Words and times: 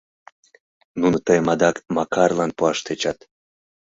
Нуно 0.99 1.17
тыйым 1.25 1.47
адак 1.53 1.75
Макарлан 1.95 2.51
пуаш 2.57 2.77
тӧчат. 2.85 3.19